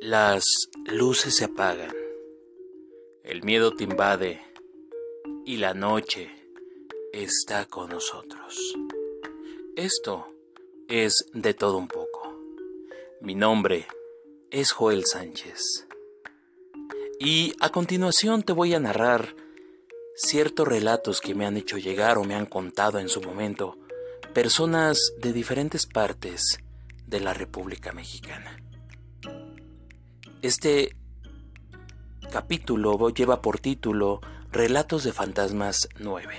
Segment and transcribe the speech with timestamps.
[0.00, 1.94] Las luces se apagan,
[3.22, 4.40] el miedo te invade
[5.44, 6.30] y la noche
[7.12, 8.78] está con nosotros.
[9.76, 10.26] Esto
[10.88, 12.34] es de todo un poco.
[13.20, 13.86] Mi nombre
[14.50, 15.86] es Joel Sánchez.
[17.18, 19.36] Y a continuación te voy a narrar
[20.16, 23.76] ciertos relatos que me han hecho llegar o me han contado en su momento
[24.32, 26.58] personas de diferentes partes
[27.06, 28.56] de la República Mexicana.
[30.42, 30.96] Este
[32.32, 36.34] capítulo lleva por título Relatos de Fantasmas 9.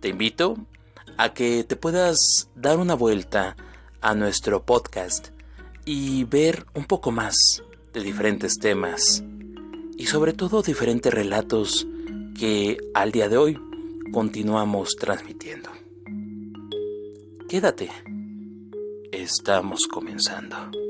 [0.00, 0.58] Te invito
[1.16, 3.56] a que te puedas dar una vuelta
[4.02, 5.28] a nuestro podcast
[5.86, 7.62] y ver un poco más
[7.94, 9.24] de diferentes temas
[9.96, 11.86] y sobre todo diferentes relatos
[12.38, 13.58] que al día de hoy
[14.12, 15.70] continuamos transmitiendo.
[17.48, 17.88] Quédate.
[19.12, 20.83] Estamos comenzando.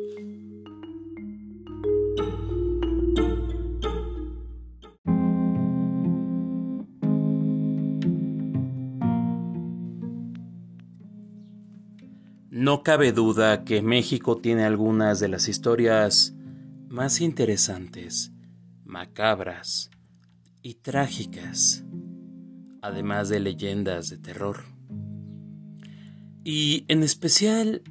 [12.65, 16.34] No cabe duda que México tiene algunas de las historias
[16.89, 18.33] más interesantes,
[18.87, 19.91] macabras
[20.62, 21.85] y trágicas,
[22.81, 24.65] además de leyendas de terror.
[26.42, 27.83] Y en especial,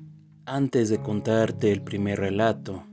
[0.48, 2.84] antes de contarte el primer relato,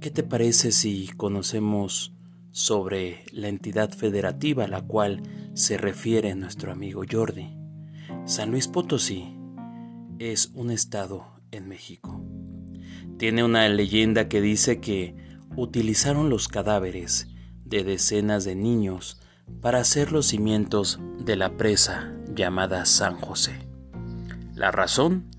[0.00, 2.12] ¿qué te parece si conocemos
[2.50, 5.22] sobre la entidad federativa a la cual
[5.54, 7.56] se refiere nuestro amigo Jordi?
[8.26, 9.35] San Luis Potosí
[10.18, 12.24] es un estado en México.
[13.18, 15.14] Tiene una leyenda que dice que
[15.56, 17.28] utilizaron los cadáveres
[17.64, 19.20] de decenas de niños
[19.60, 23.58] para hacer los cimientos de la presa llamada San José.
[24.54, 25.30] La razón,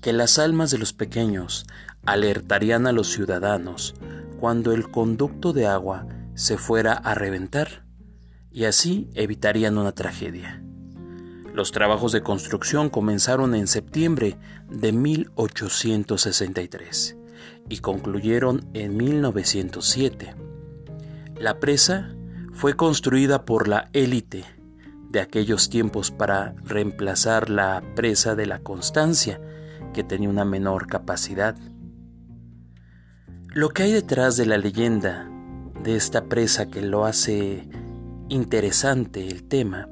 [0.00, 1.66] que las almas de los pequeños
[2.04, 3.94] alertarían a los ciudadanos
[4.38, 7.84] cuando el conducto de agua se fuera a reventar
[8.50, 10.62] y así evitarían una tragedia.
[11.58, 14.38] Los trabajos de construcción comenzaron en septiembre
[14.70, 17.16] de 1863
[17.68, 20.36] y concluyeron en 1907.
[21.34, 22.14] La presa
[22.52, 24.44] fue construida por la élite
[25.10, 29.40] de aquellos tiempos para reemplazar la presa de la Constancia,
[29.92, 31.56] que tenía una menor capacidad.
[33.48, 35.28] Lo que hay detrás de la leyenda
[35.82, 37.68] de esta presa que lo hace
[38.28, 39.88] interesante el tema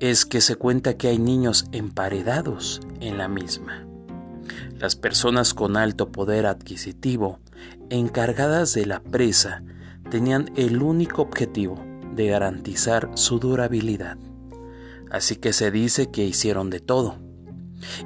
[0.00, 3.86] es que se cuenta que hay niños emparedados en la misma.
[4.78, 7.38] Las personas con alto poder adquisitivo,
[7.90, 9.62] encargadas de la presa,
[10.10, 11.84] tenían el único objetivo
[12.14, 14.16] de garantizar su durabilidad.
[15.10, 17.18] Así que se dice que hicieron de todo.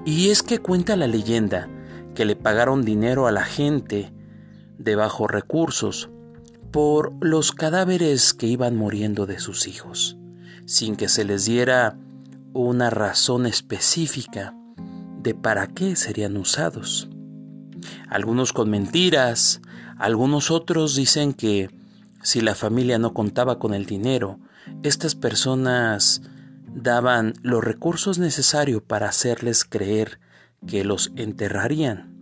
[0.05, 1.69] Y es que cuenta la leyenda
[2.17, 4.13] que le pagaron dinero a la gente
[4.79, 6.11] de bajos recursos
[6.73, 10.19] por los cadáveres que iban muriendo de sus hijos
[10.67, 11.99] sin que se les diera
[12.53, 14.55] una razón específica
[15.21, 17.09] de para qué serían usados.
[18.09, 19.61] Algunos con mentiras,
[19.99, 21.71] algunos otros dicen que
[22.23, 24.39] si la familia no contaba con el dinero,
[24.83, 26.23] estas personas
[26.75, 30.19] daban los recursos necesarios para hacerles creer
[30.67, 32.15] que los enterrarían.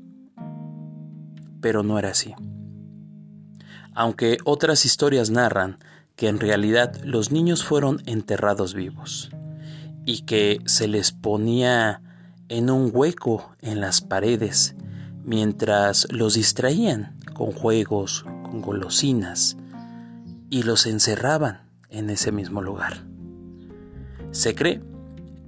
[1.61, 2.35] Pero no era así.
[3.95, 5.79] Aunque otras historias narran
[6.17, 9.31] que en realidad los niños fueron enterrados vivos
[10.05, 12.03] y que se les ponía
[12.49, 14.75] en un hueco en las paredes
[15.25, 19.57] mientras los distraían con juegos, con golosinas
[20.51, 23.05] y los encerraban en ese mismo lugar.
[24.33, 24.83] Se cree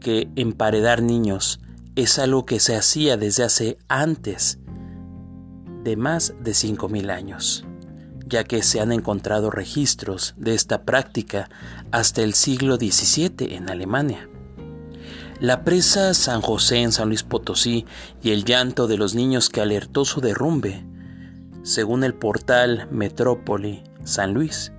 [0.01, 1.61] que emparedar niños
[1.97, 4.59] es algo que se hacía desde hace antes
[5.83, 7.65] de más de 5.000 años
[8.27, 11.49] ya que se han encontrado registros de esta práctica
[11.91, 14.29] hasta el siglo XVII en Alemania.
[15.41, 17.87] La presa San José en San Luis Potosí
[18.23, 20.85] y el llanto de los niños que alertó su derrumbe.
[21.62, 24.73] Según el portal Metrópoli San Luis,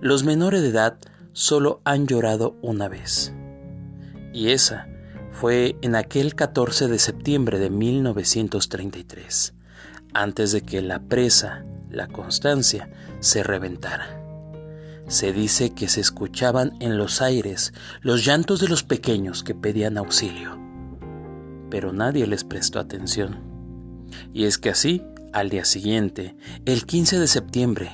[0.00, 0.98] los menores de edad
[1.32, 3.32] solo han llorado una vez.
[4.32, 4.88] Y esa
[5.32, 9.54] fue en aquel 14 de septiembre de 1933,
[10.12, 11.64] antes de que la presa
[11.94, 14.20] la constancia, se reventara.
[15.06, 19.98] Se dice que se escuchaban en los aires los llantos de los pequeños que pedían
[19.98, 20.58] auxilio,
[21.70, 23.38] pero nadie les prestó atención.
[24.32, 25.02] Y es que así,
[25.32, 27.90] al día siguiente, el 15 de septiembre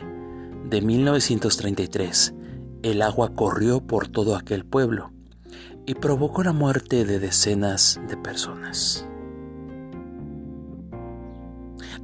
[0.69, 2.35] de 1933,
[2.83, 5.13] el agua corrió por todo aquel pueblo
[5.87, 9.07] y provocó la muerte de decenas de personas.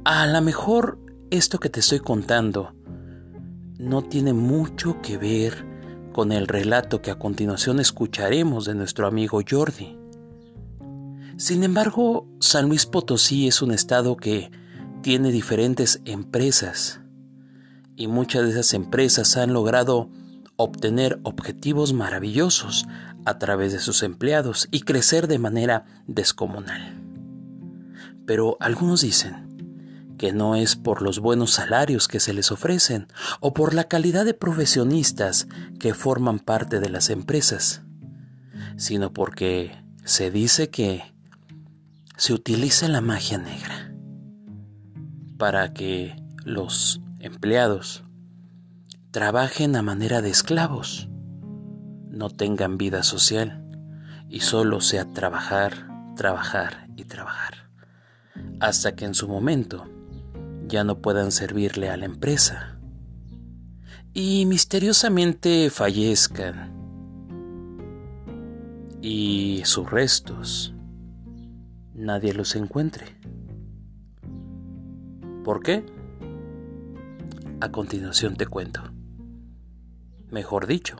[0.03, 0.99] A lo mejor
[1.29, 2.73] esto que te estoy contando
[3.77, 5.65] no tiene mucho que ver
[6.13, 9.97] con el relato que a continuación escucharemos de nuestro amigo Jordi.
[11.37, 14.51] Sin embargo, San Luis Potosí es un estado que
[15.01, 17.01] tiene diferentes empresas
[17.95, 20.09] y muchas de esas empresas han logrado
[20.55, 22.87] obtener objetivos maravillosos
[23.25, 27.03] a través de sus empleados y crecer de manera descomunal.
[28.25, 29.46] Pero algunos dicen
[30.17, 33.07] que no es por los buenos salarios que se les ofrecen
[33.39, 35.47] o por la calidad de profesionistas
[35.79, 37.83] que forman parte de las empresas,
[38.75, 41.03] sino porque se dice que
[42.17, 43.93] se utiliza la magia negra
[45.37, 48.03] para que los empleados
[49.11, 51.09] trabajen a manera de esclavos,
[52.09, 53.63] no tengan vida social
[54.29, 57.69] y solo sea trabajar, trabajar y trabajar,
[58.59, 59.87] hasta que en su momento
[60.67, 62.77] ya no puedan servirle a la empresa
[64.13, 66.73] y misteriosamente fallezcan
[69.01, 70.73] y sus restos
[71.93, 73.05] nadie los encuentre.
[75.43, 75.85] ¿Por qué?
[77.61, 78.81] A continuación te cuento.
[80.29, 80.97] Mejor dicho,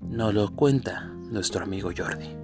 [0.00, 2.41] nos lo cuenta nuestro amigo Jordi.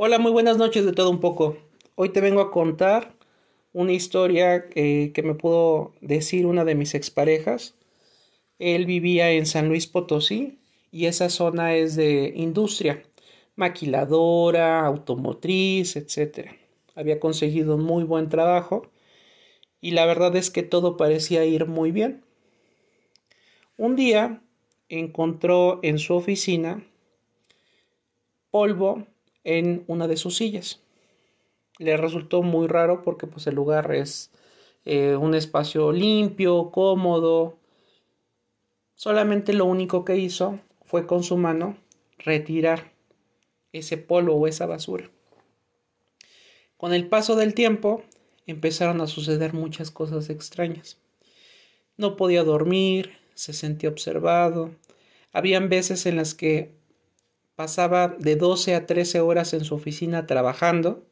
[0.00, 1.56] Hola, muy buenas noches de todo un poco.
[1.96, 3.16] Hoy te vengo a contar
[3.72, 7.74] una historia que me pudo decir una de mis exparejas.
[8.60, 10.60] Él vivía en San Luis Potosí
[10.92, 13.02] y esa zona es de industria,
[13.56, 16.52] maquiladora, automotriz, etc.
[16.94, 18.92] Había conseguido muy buen trabajo
[19.80, 22.22] y la verdad es que todo parecía ir muy bien.
[23.76, 24.44] Un día
[24.88, 26.84] encontró en su oficina
[28.52, 29.04] polvo
[29.48, 30.82] en una de sus sillas.
[31.78, 34.30] Le resultó muy raro porque pues el lugar es
[34.84, 37.56] eh, un espacio limpio, cómodo.
[38.94, 41.78] Solamente lo único que hizo fue con su mano
[42.18, 42.92] retirar
[43.72, 45.10] ese polvo o esa basura.
[46.76, 48.02] Con el paso del tiempo
[48.46, 50.98] empezaron a suceder muchas cosas extrañas.
[51.96, 54.72] No podía dormir, se sentía observado.
[55.32, 56.77] Habían veces en las que
[57.58, 61.04] pasaba de 12 a 13 horas en su oficina trabajando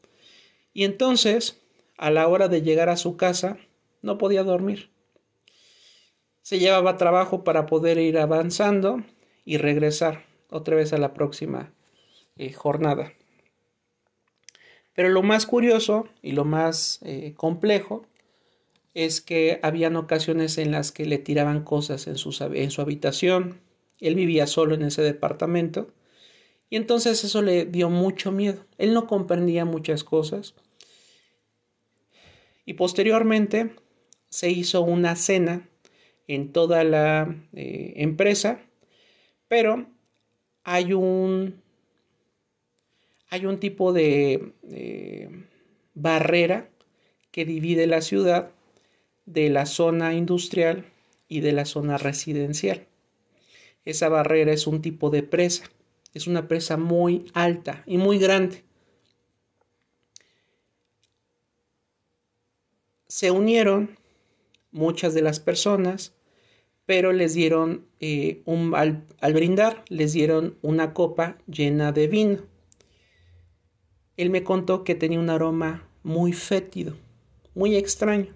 [0.72, 1.60] y entonces,
[1.98, 3.58] a la hora de llegar a su casa,
[4.00, 4.90] no podía dormir.
[6.42, 9.02] Se llevaba trabajo para poder ir avanzando
[9.44, 11.72] y regresar otra vez a la próxima
[12.36, 13.12] eh, jornada.
[14.94, 18.06] Pero lo más curioso y lo más eh, complejo
[18.94, 22.14] es que habían ocasiones en las que le tiraban cosas en
[22.54, 23.60] en su habitación.
[23.98, 25.90] Él vivía solo en ese departamento
[26.68, 28.64] y entonces eso le dio mucho miedo.
[28.78, 30.54] Él no comprendía muchas cosas.
[32.64, 33.76] Y posteriormente
[34.28, 35.68] se hizo una cena
[36.26, 38.60] en toda la eh, empresa,
[39.48, 39.86] pero
[40.64, 41.62] hay un
[43.28, 44.52] hay un tipo de
[45.94, 46.70] barrera
[47.32, 48.52] que divide la ciudad
[49.24, 50.86] de la zona industrial
[51.28, 52.86] y de la zona residencial.
[53.84, 55.70] Esa barrera es un tipo de presa,
[56.16, 58.64] es una presa muy alta y muy grande.
[63.08, 63.96] Se unieron
[64.70, 66.14] muchas de las personas,
[66.84, 72.56] pero les dieron eh, un, al brindar, les dieron una copa llena de vino
[74.16, 76.96] él me contó que tenía un aroma muy fétido,
[77.54, 78.34] muy extraño.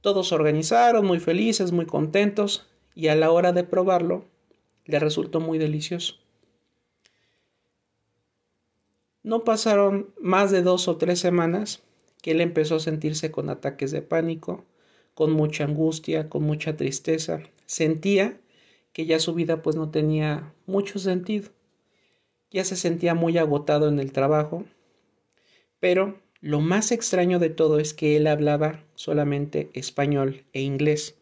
[0.00, 4.24] Todos se organizaron, muy felices, muy contentos, y a la hora de probarlo,
[4.84, 6.16] le resultó muy delicioso.
[9.22, 11.82] No pasaron más de dos o tres semanas
[12.22, 14.64] que él empezó a sentirse con ataques de pánico,
[15.14, 17.42] con mucha angustia, con mucha tristeza.
[17.66, 18.40] Sentía
[18.92, 21.50] que ya su vida pues no tenía mucho sentido
[22.52, 24.64] ya se sentía muy agotado en el trabajo,
[25.80, 31.16] pero lo más extraño de todo es que él hablaba solamente español e inglés,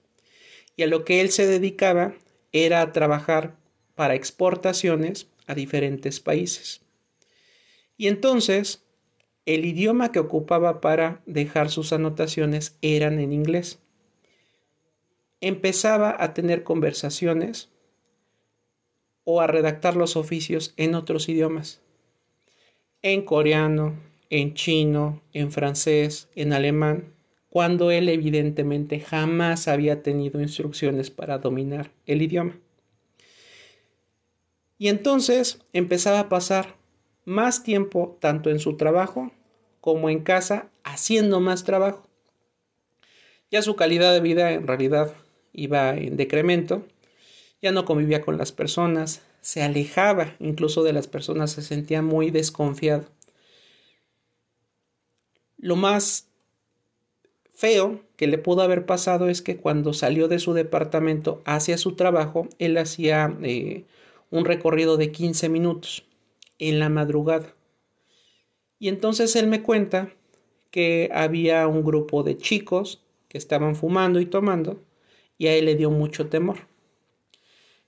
[0.76, 2.14] y a lo que él se dedicaba
[2.52, 3.56] era a trabajar
[3.94, 6.80] para exportaciones a diferentes países.
[8.00, 8.82] Y entonces,
[9.44, 13.78] el idioma que ocupaba para dejar sus anotaciones eran en inglés.
[15.42, 17.68] Empezaba a tener conversaciones
[19.24, 21.82] o a redactar los oficios en otros idiomas.
[23.02, 27.12] En coreano, en chino, en francés, en alemán,
[27.50, 32.58] cuando él evidentemente jamás había tenido instrucciones para dominar el idioma.
[34.78, 36.79] Y entonces empezaba a pasar
[37.30, 39.30] más tiempo tanto en su trabajo
[39.80, 42.08] como en casa haciendo más trabajo.
[43.52, 45.14] Ya su calidad de vida en realidad
[45.52, 46.84] iba en decremento,
[47.62, 52.32] ya no convivía con las personas, se alejaba incluso de las personas, se sentía muy
[52.32, 53.04] desconfiado.
[55.56, 56.26] Lo más
[57.54, 61.94] feo que le pudo haber pasado es que cuando salió de su departamento hacia su
[61.94, 63.84] trabajo, él hacía eh,
[64.30, 66.09] un recorrido de 15 minutos
[66.60, 67.56] en la madrugada.
[68.78, 70.12] Y entonces él me cuenta
[70.70, 74.80] que había un grupo de chicos que estaban fumando y tomando
[75.36, 76.68] y a él le dio mucho temor.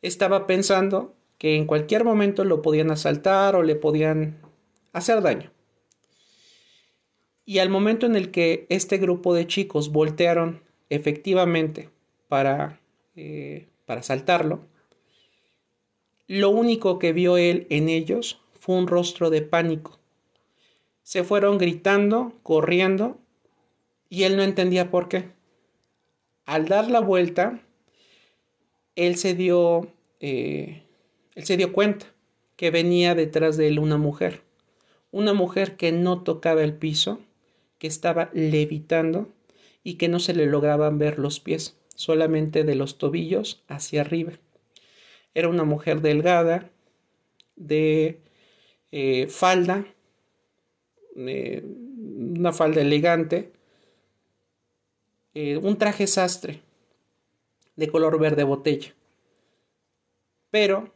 [0.01, 4.41] Estaba pensando que en cualquier momento lo podían asaltar o le podían
[4.93, 5.53] hacer daño.
[7.45, 11.91] Y al momento en el que este grupo de chicos voltearon efectivamente
[12.29, 12.81] para,
[13.17, 14.61] eh, para asaltarlo,
[16.27, 19.99] lo único que vio él en ellos fue un rostro de pánico.
[21.03, 23.19] Se fueron gritando, corriendo,
[24.09, 25.31] y él no entendía por qué.
[26.45, 27.61] Al dar la vuelta,
[28.95, 29.89] él se dio,
[30.21, 30.85] eh,
[31.35, 32.07] él se dio cuenta
[32.55, 34.43] que venía detrás de él una mujer,
[35.11, 37.19] una mujer que no tocaba el piso,
[37.81, 39.29] que estaba levitando
[39.83, 44.35] y que no se le lograban ver los pies, solamente de los tobillos hacia arriba.
[45.35, 46.71] Era una mujer delgada,
[47.57, 48.21] de
[48.93, 49.87] eh, falda,
[51.17, 53.51] eh, una falda elegante,
[55.33, 56.61] eh, un traje sastre
[57.75, 58.95] de color verde botella.
[60.51, 60.93] Pero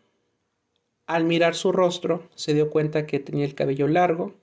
[1.07, 4.35] al mirar su rostro se dio cuenta que tenía el cabello largo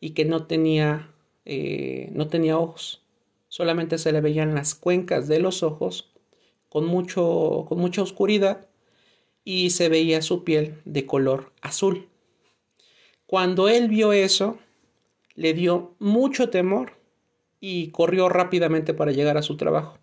[0.00, 3.04] y que no tenía, no tenía ojos.
[3.48, 6.12] Solamente se le veían las cuencas de los ojos
[6.68, 8.66] con, mucho, con mucha oscuridad
[9.44, 12.08] y se veía su piel de color azul.
[13.26, 14.58] Cuando él vio eso,
[15.34, 16.92] le dio mucho temor
[17.60, 19.98] y corrió rápidamente para llegar a su trabajo.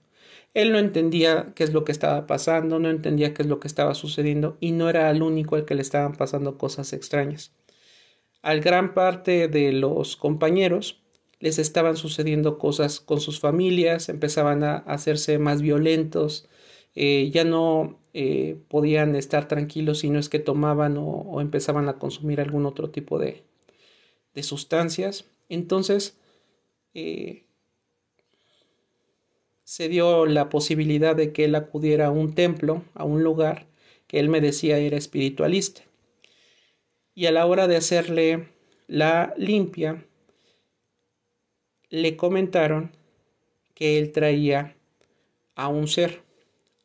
[0.54, 3.68] Él no entendía qué es lo que estaba pasando, no entendía qué es lo que
[3.68, 7.54] estaba sucediendo y no era el único al que le estaban pasando cosas extrañas.
[8.42, 11.02] Al gran parte de los compañeros
[11.40, 16.48] les estaban sucediendo cosas con sus familias, empezaban a hacerse más violentos,
[16.94, 21.98] eh, ya no eh, podían estar tranquilos si no es que tomaban o, empezaban a
[21.98, 23.44] consumir algún otro tipo de,
[24.34, 25.26] de sustancias.
[25.50, 26.18] Entonces,
[26.94, 27.46] eh,
[29.64, 33.66] se dio la posibilidad de que él acudiera a un templo, a un lugar
[34.08, 35.82] que él me decía era espiritualista.
[37.16, 38.50] Y a la hora de hacerle
[38.88, 40.06] la limpia,
[41.90, 42.92] le comentaron
[43.74, 44.76] que él traía
[45.56, 46.22] a un ser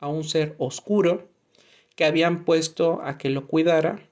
[0.01, 1.29] a un ser oscuro
[1.97, 4.09] que habían puesto a que lo cuidara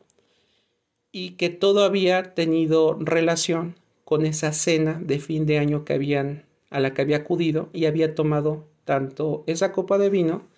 [1.12, 6.46] y que todo había tenido relación con esa cena de fin de año que habían
[6.70, 10.48] a la que había acudido y había tomado tanto esa copa de vino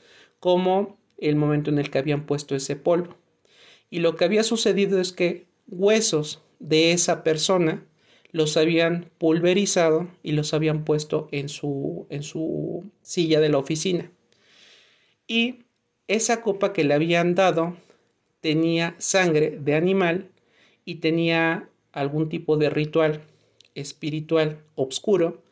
[0.40, 3.14] como el momento en el que habían puesto ese polvo.
[3.90, 7.84] Y lo que había sucedido es que huesos de esa persona
[8.32, 14.10] los habían pulverizado y los habían puesto en su, en su silla de la oficina
[15.28, 15.66] y
[16.08, 17.76] esa copa que le habían dado
[18.40, 20.30] tenía sangre de animal
[20.84, 23.20] y tenía algún tipo de ritual
[23.74, 25.42] espiritual obscuro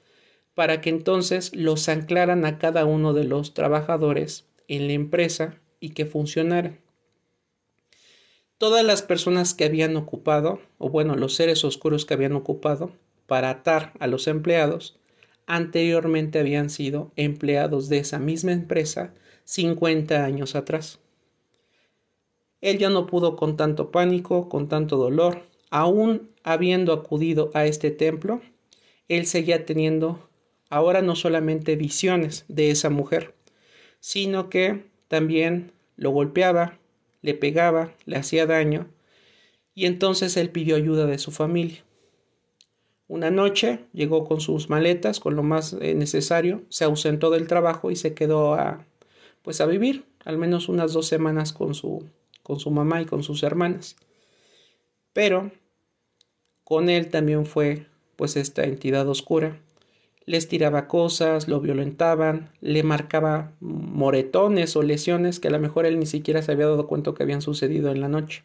[0.54, 5.90] para que entonces los anclaran a cada uno de los trabajadores en la empresa y
[5.90, 6.80] que funcionaran.
[8.56, 12.90] Todas las personas que habían ocupado, o bueno, los seres oscuros que habían ocupado
[13.26, 14.98] para atar a los empleados,
[15.46, 19.12] anteriormente habían sido empleados de esa misma empresa
[19.46, 20.98] 50 años atrás.
[22.60, 27.90] Él ya no pudo con tanto pánico, con tanto dolor, aún habiendo acudido a este
[27.90, 28.40] templo,
[29.08, 30.28] él seguía teniendo
[30.68, 33.34] ahora no solamente visiones de esa mujer,
[34.00, 36.78] sino que también lo golpeaba,
[37.22, 38.88] le pegaba, le hacía daño,
[39.74, 41.84] y entonces él pidió ayuda de su familia.
[43.06, 47.92] Una noche llegó con sus maletas, con lo más eh, necesario, se ausentó del trabajo
[47.92, 48.84] y se quedó a
[49.46, 52.04] pues a vivir al menos unas dos semanas con su,
[52.42, 53.94] con su mamá y con sus hermanas.
[55.12, 55.52] Pero
[56.64, 57.86] con él también fue
[58.16, 59.60] pues esta entidad oscura.
[60.24, 66.00] Les tiraba cosas, lo violentaban, le marcaba moretones o lesiones que a lo mejor él
[66.00, 68.42] ni siquiera se había dado cuenta que habían sucedido en la noche.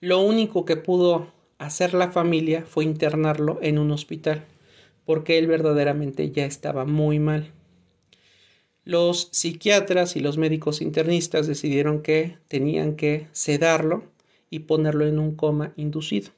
[0.00, 4.44] Lo único que pudo hacer la familia fue internarlo en un hospital,
[5.06, 7.54] porque él verdaderamente ya estaba muy mal.
[8.84, 14.04] Los psiquiatras y los médicos internistas decidieron que tenían que sedarlo
[14.48, 16.30] y ponerlo en un coma inducido.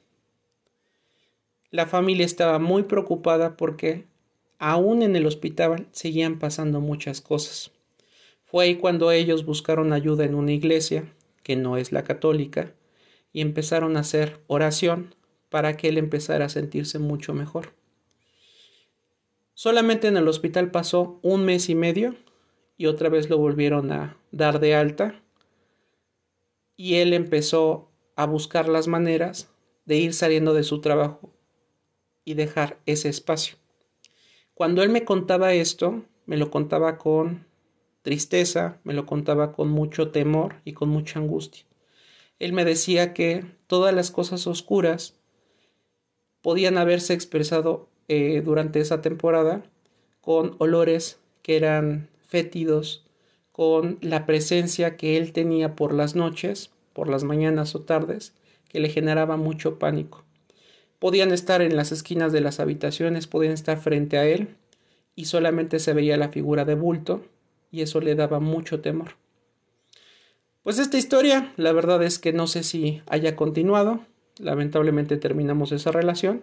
[1.71, 4.05] La familia estaba muy preocupada porque
[4.59, 7.71] aún en el hospital seguían pasando muchas cosas.
[8.45, 12.73] Fue ahí cuando ellos buscaron ayuda en una iglesia, que no es la católica,
[13.31, 15.15] y empezaron a hacer oración
[15.49, 17.73] para que él empezara a sentirse mucho mejor.
[19.55, 22.15] Solamente en el hospital pasó un mes y medio
[22.83, 25.23] y otra vez lo volvieron a dar de alta
[26.75, 29.49] y él empezó a buscar las maneras
[29.85, 31.31] de ir saliendo de su trabajo
[32.25, 33.55] y dejar ese espacio.
[34.53, 37.47] Cuando él me contaba esto, me lo contaba con
[38.01, 41.63] tristeza, me lo contaba con mucho temor y con mucha angustia.
[42.37, 45.17] Él me decía que todas las cosas oscuras
[46.41, 49.63] podían haberse expresado eh, durante esa temporada
[50.19, 53.05] con olores que eran fétidos,
[53.51, 58.33] con la presencia que él tenía por las noches, por las mañanas o tardes,
[58.69, 60.23] que le generaba mucho pánico.
[60.97, 64.55] Podían estar en las esquinas de las habitaciones, podían estar frente a él,
[65.15, 67.23] y solamente se veía la figura de bulto,
[67.71, 69.09] y eso le daba mucho temor.
[70.63, 73.99] Pues esta historia, la verdad es que no sé si haya continuado,
[74.39, 76.41] lamentablemente terminamos esa relación,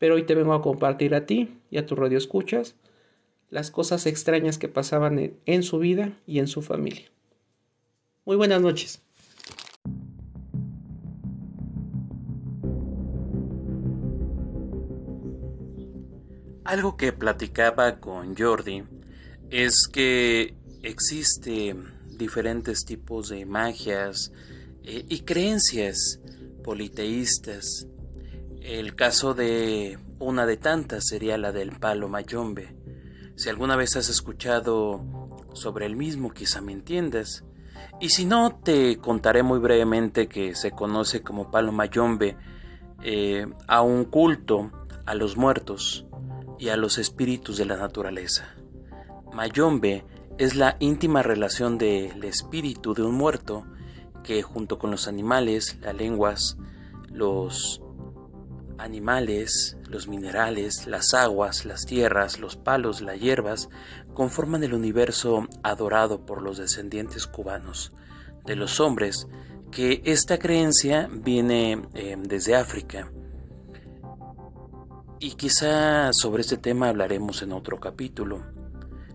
[0.00, 2.74] pero hoy te vengo a compartir a ti y a tu radio escuchas
[3.50, 7.10] las cosas extrañas que pasaban en, su vida y en su familia.
[8.24, 9.00] Muy buenas noches.
[16.64, 18.84] Algo que platicaba con Jordi
[19.48, 21.74] es que existe
[22.10, 24.32] diferentes tipos de magias
[24.82, 26.20] eh, y creencias
[26.62, 27.86] politeístas.
[28.60, 32.77] El caso de una de tantas sería la del palo mayombe.
[33.38, 35.00] Si alguna vez has escuchado
[35.52, 37.44] sobre el mismo, quizá me entiendas.
[38.00, 42.36] Y si no, te contaré muy brevemente que se conoce como palo mayombe
[43.00, 44.72] eh, a un culto
[45.06, 46.04] a los muertos
[46.58, 48.56] y a los espíritus de la naturaleza.
[49.32, 50.04] Mayombe
[50.36, 53.66] es la íntima relación del espíritu de un muerto
[54.24, 56.56] que junto con los animales, las lenguas,
[57.08, 57.82] los
[58.78, 63.68] animales, los minerales, las aguas, las tierras, los palos, las hierbas,
[64.14, 67.92] conforman el universo adorado por los descendientes cubanos
[68.44, 69.28] de los hombres,
[69.70, 73.12] que esta creencia viene eh, desde África.
[75.20, 78.46] Y quizá sobre este tema hablaremos en otro capítulo.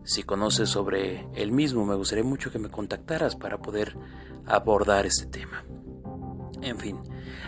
[0.03, 3.95] Si conoces sobre el mismo, me gustaría mucho que me contactaras para poder
[4.45, 5.63] abordar este tema.
[6.61, 6.99] En fin,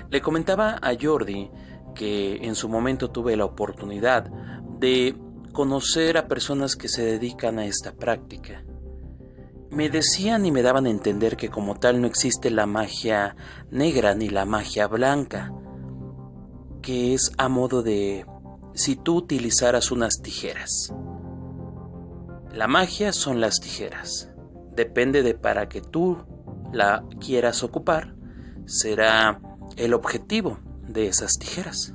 [0.10, 1.50] le comentaba a Jordi
[1.96, 4.30] que en su momento tuve la oportunidad
[4.80, 5.18] de
[5.52, 8.64] conocer a personas que se dedican a esta práctica.
[9.72, 13.36] Me decían y me daban a entender que como tal no existe la magia
[13.72, 15.52] negra ni la magia blanca,
[16.82, 18.26] que es a modo de
[18.74, 20.94] si tú utilizaras unas tijeras.
[22.54, 24.30] La magia son las tijeras.
[24.76, 26.18] Depende de para que tú
[26.72, 28.16] la quieras ocupar,
[28.66, 29.42] será
[29.78, 31.94] el objetivo de esas tijeras.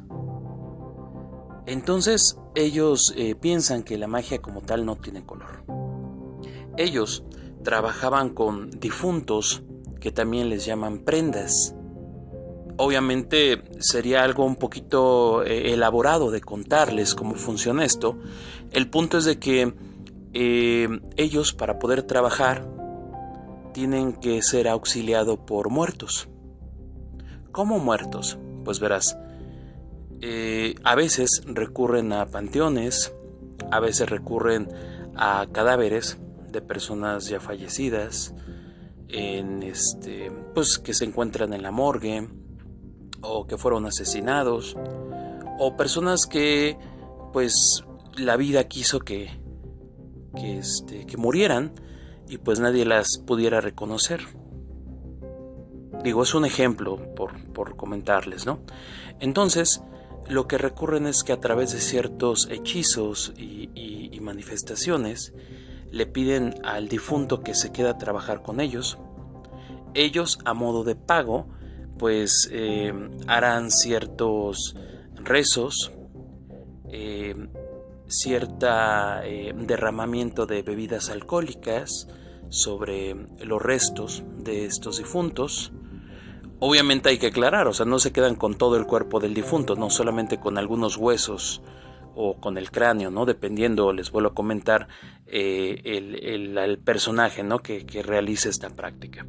[1.66, 5.64] Entonces ellos eh, piensan que la magia como tal no tiene color.
[6.76, 7.24] Ellos
[7.62, 9.62] trabajaban con difuntos
[10.00, 11.74] que también les llaman prendas
[12.83, 18.16] obviamente sería algo un poquito eh, elaborado de contarles cómo funciona esto.
[18.72, 19.74] El punto es de que
[20.33, 22.66] eh, ellos para poder trabajar
[23.74, 26.31] tienen que ser auxiliados por muertos.
[27.53, 28.38] ¿Cómo muertos?
[28.71, 29.19] Pues verás,
[30.21, 33.13] eh, a veces recurren a panteones,
[33.73, 34.69] a veces recurren
[35.17, 36.19] a cadáveres
[36.53, 38.33] de personas ya fallecidas,
[39.09, 42.29] en este, pues que se encuentran en la morgue,
[43.23, 44.77] o que fueron asesinados
[45.59, 46.79] o personas que
[47.33, 47.83] pues
[48.17, 49.31] la vida quiso que
[50.37, 51.73] que, este, que murieran
[52.29, 54.21] y pues nadie las pudiera reconocer.
[56.03, 58.61] Digo, es un ejemplo por, por comentarles, ¿no?
[59.21, 59.83] Entonces,
[60.31, 63.69] lo que recurren es que a través de ciertos hechizos y,
[64.21, 65.33] manifestaciones
[65.91, 68.99] le piden al difunto que se quede a trabajar con ellos.
[69.95, 71.49] Ellos, a modo de pago,
[71.99, 72.93] pues eh,
[73.27, 74.77] harán ciertos
[75.17, 75.91] rezos,
[76.91, 77.35] eh,
[78.09, 82.07] cierta eh, derramamiento de bebidas alcohólicas
[82.51, 85.73] sobre los restos de estos difuntos.
[86.62, 89.77] Obviamente hay que aclarar, o sea, no se quedan con todo el cuerpo del difunto,
[89.77, 91.62] no solamente con algunos huesos
[92.14, 93.25] o con el cráneo, ¿no?
[93.25, 94.88] Dependiendo, les vuelvo a comentar,
[95.27, 97.61] eh, el, personaje, ¿no?
[97.61, 99.27] Que, que realice esta práctica.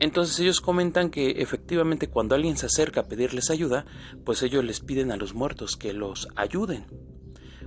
[0.00, 3.84] Entonces ellos comentan que efectivamente cuando alguien se acerca a pedirles ayuda,
[4.24, 6.86] pues ellos les piden a los muertos que los ayuden.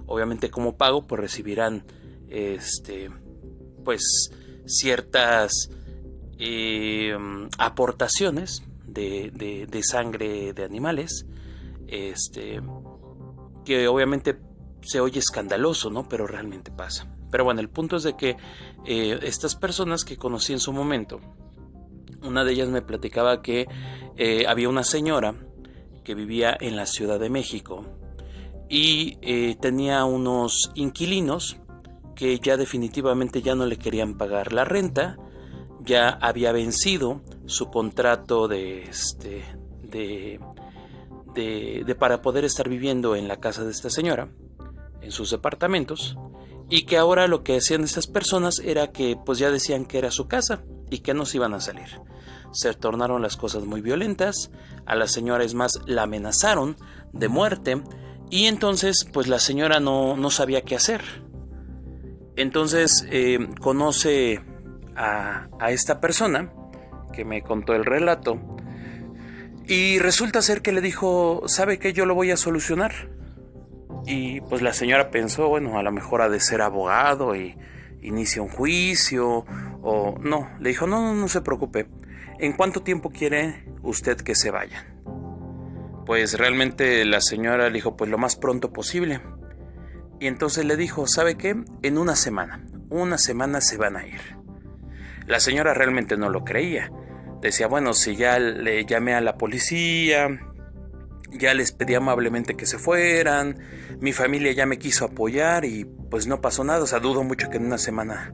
[0.08, 1.86] Obviamente como pago, pues recibirán,
[2.30, 3.12] este,
[3.84, 4.32] pues
[4.66, 5.70] ciertas
[6.40, 7.16] eh,
[7.60, 8.64] aportaciones
[8.98, 11.26] de, sangre de animales,
[11.88, 12.62] este,
[13.66, 14.38] que obviamente
[14.82, 16.08] se oye escandaloso, ¿no?
[16.08, 17.14] Pero realmente pasa.
[17.30, 18.38] Pero bueno, el punto es de que
[18.86, 21.20] eh, estas personas que conocí en su momento,
[22.24, 23.68] una de ellas me platicaba que
[24.16, 25.36] eh, había una señora
[26.04, 27.86] que vivía en la Ciudad de México
[28.70, 31.58] y tenía unos inquilinos
[32.16, 35.18] que ya definitivamente ya no le querían pagar la renta
[35.88, 39.44] ya había vencido su contrato de este
[39.82, 40.40] de,
[41.34, 44.30] de, para poder estar viviendo en la casa de esta señora
[45.02, 46.18] en sus departamentos
[46.70, 50.12] y que ahora lo que hacían estas personas era que pues ya decían que era
[50.12, 51.88] su casa y que no se iban a salir.
[52.52, 54.52] Se tornaron las cosas muy violentas,
[54.86, 56.76] a la señora es más la amenazaron
[57.14, 57.82] de muerte
[58.30, 61.02] y entonces pues la señora no, no sabía qué hacer.
[62.36, 64.44] Entonces eh, conoce
[64.96, 66.52] a, esta persona
[67.18, 68.40] que me contó el relato
[69.66, 72.94] y resulta ser que le dijo, ¿sabe que yo lo voy a solucionar?
[74.06, 77.58] Y pues la señora pensó, bueno, a lo mejor ha de ser abogado y
[78.04, 79.46] inicia un juicio
[79.82, 81.88] o no, le dijo, no, no, no se preocupe,
[82.38, 84.86] ¿en cuánto tiempo quiere usted que se vayan?
[86.06, 89.22] Pues realmente la señora le dijo, pues lo más pronto posible.
[90.20, 91.56] Y entonces le dijo, ¿sabe qué?
[91.82, 94.22] En una semana, una semana se van a ir.
[95.26, 96.90] La señora realmente no lo creía.
[97.42, 100.40] Decía, bueno, si ya le llamé a la policía,
[101.32, 103.60] ya les pedí amablemente que se fueran,
[104.00, 107.50] mi familia ya me quiso apoyar y pues no pasó nada, o sea, dudo mucho
[107.50, 108.34] que en una semana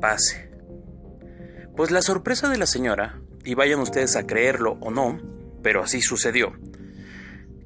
[0.00, 0.50] pase.
[1.76, 5.20] Pues la sorpresa de la señora, y vayan ustedes a creerlo o no,
[5.62, 6.52] pero así sucedió,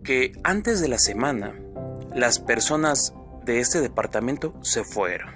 [0.02, 1.54] que antes de la semana
[2.14, 5.34] las personas de este departamento se fueron.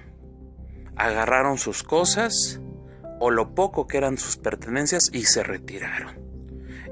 [0.96, 2.60] Agarraron sus cosas,
[3.24, 6.18] o lo poco que eran sus pertenencias y se retiraron.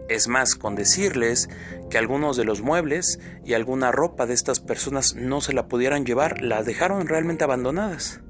[0.08, 1.50] Es más, con decirles
[1.90, 6.06] que algunos de los muebles y alguna ropa de estas personas no se la pudieran
[6.06, 8.20] llevar, la dejaron realmente abandonadas.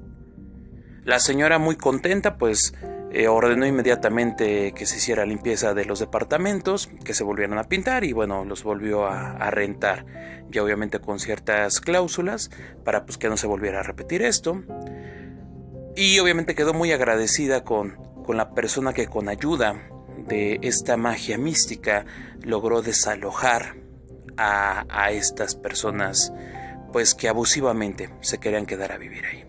[1.03, 2.73] La señora muy contenta pues
[3.11, 8.03] eh, ordenó inmediatamente que se hiciera limpieza de los departamentos, que se volvieran a pintar
[8.03, 10.07] y bueno, los volvió a, a, rentar,
[10.49, 12.49] ya obviamente con ciertas cláusulas
[12.83, 14.63] para pues que no se volviera a repetir esto.
[15.95, 19.75] Y obviamente quedó muy agradecida con, con la persona que con ayuda
[20.27, 22.05] de esta magia mística
[22.41, 23.75] logró desalojar
[24.37, 26.31] a, a estas personas
[26.93, 29.45] pues que abusivamente se querían quedar a vivir ahí.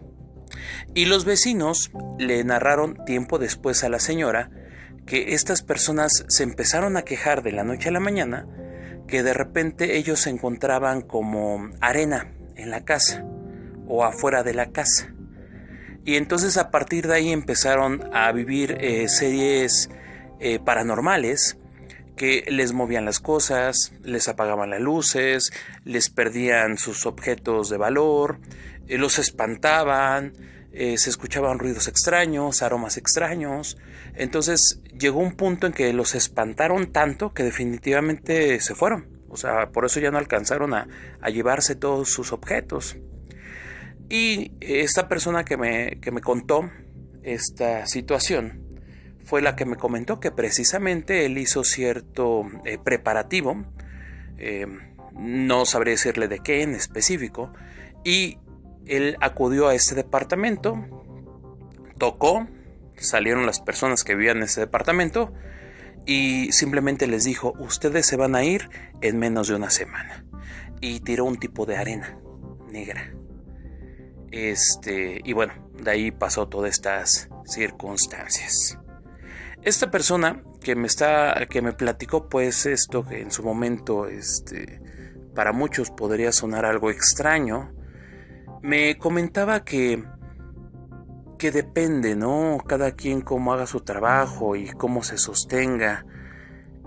[0.95, 4.51] Y los vecinos le narraron tiempo después a la señora
[5.07, 8.47] que estas personas se empezaron a quejar de la noche a la mañana
[9.09, 13.25] que de repente ellos se encontraban como arena en la casa
[13.87, 15.12] o afuera de la casa
[16.05, 19.89] y entonces a partir de ahí empezaron a vivir eh, series
[20.41, 21.59] eh, paranormales
[22.17, 25.53] que les movían las cosas, les apagaban las luces,
[25.85, 28.39] les perdían sus objetos de valor,
[28.89, 30.33] eh, los espantaban,
[30.73, 33.77] se escuchaban ruidos extraños, aromas extraños.
[34.15, 39.07] Entonces llegó un punto en que los espantaron tanto que definitivamente se fueron.
[39.29, 40.87] O sea, por eso ya no alcanzaron a
[41.29, 42.97] llevarse todos sus objetos.
[44.13, 46.71] Y esta persona que me, que me contó
[47.23, 48.63] esta situación
[49.25, 53.65] fue la que me comentó que precisamente él hizo cierto eh, preparativo,
[54.37, 54.67] eh,
[55.15, 57.55] no sabré decirle de qué en específico,
[58.05, 58.37] y
[58.85, 60.77] él acudió a este departamento,
[61.97, 62.47] tocó,
[62.97, 65.33] salieron las personas que vivían en ese departamento
[66.05, 68.69] y simplemente les dijo, ustedes se van a ir
[69.01, 70.27] en menos de una semana.
[70.83, 72.19] Y tiró un tipo de arena
[72.71, 73.15] negra
[74.33, 78.79] este, y bueno, de ahí pasó todas estas circunstancias.
[79.63, 84.81] Esta persona que me está que me platicó pues esto que en su momento este
[85.35, 87.73] para muchos podría sonar algo extraño,
[88.63, 90.03] me comentaba que
[91.39, 92.59] que depende, ¿no?
[92.67, 96.07] Cada quien cómo haga su trabajo y cómo se sostenga.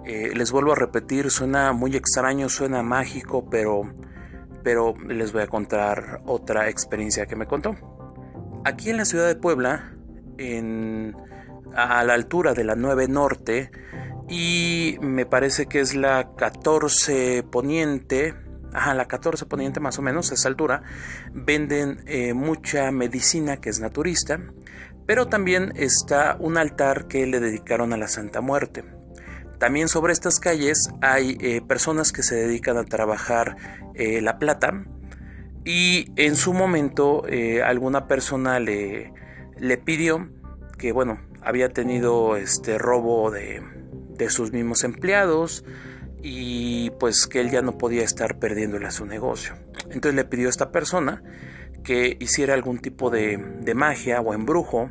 [0.05, 3.93] Eh, les vuelvo a repetir, suena muy extraño, suena mágico, pero
[4.65, 7.75] pero les voy a contar otra experiencia que me contó.
[8.65, 9.93] Aquí en la ciudad de Puebla,
[10.39, 11.15] en,
[11.75, 13.69] a la altura de la 9 Norte,
[14.27, 18.33] y me parece que es la 14 Poniente,
[18.73, 20.81] ajá, la 14 Poniente más o menos, a esa altura,
[21.31, 24.39] venden eh, mucha medicina que es naturista,
[25.05, 28.94] pero también está un altar que le dedicaron a la Santa Muerte.
[29.57, 33.55] También sobre estas calles hay eh, personas que se dedican a trabajar
[33.93, 34.85] eh, la plata
[35.63, 37.23] y en su momento
[37.65, 39.11] alguna persona le,
[39.57, 40.29] le pidió
[40.77, 43.63] que, bueno, había tenido este robo de,
[44.15, 45.63] de sus mismos empleados,
[46.27, 49.53] y pues que él ya no podía estar perdiéndole a su negocio.
[49.91, 51.21] Entonces le pidió a esta persona
[51.83, 53.37] que hiciera algún tipo de,
[53.75, 54.89] magia o embrujo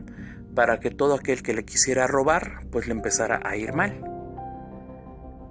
[0.54, 4.13] para que todo aquel que le quisiera robar pues le empezara a ir mal.